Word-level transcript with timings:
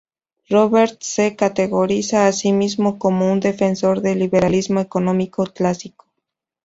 Roberts 0.49 1.05
se 1.05 1.35
categoriza 1.35 2.25
a 2.25 2.31
sí 2.31 2.53
mismo 2.53 2.97
como 2.97 3.31
un 3.31 3.39
defensor 3.39 4.01
del 4.01 4.17
liberalismo 4.17 4.79
económico 4.79 5.43
clásico. 5.45 6.07